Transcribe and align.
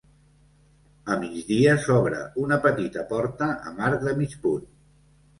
A 1.15 1.17
migdia 1.23 1.75
s'obre 1.83 2.21
una 2.43 2.57
petita 2.63 3.03
porta 3.11 3.49
amb 3.73 3.83
arc 3.89 4.07
de 4.07 4.15
mig 4.23 4.33
punt. 4.47 4.65